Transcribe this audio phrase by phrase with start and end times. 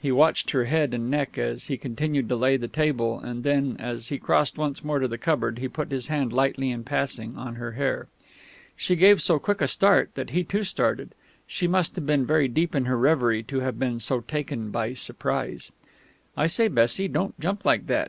[0.00, 3.76] He watched her head and neck as he continued to lay the table, and then,
[3.78, 7.36] as he crossed once more to the cupboard, he put his hand lightly in passing
[7.36, 8.08] on her hair.
[8.76, 11.14] She gave so quick a start that he too started.
[11.46, 14.94] She must have been very deep in her reverie to have been so taken by
[14.94, 15.70] surprise.
[16.36, 18.06] "I say, Bessie, don't jump like that!"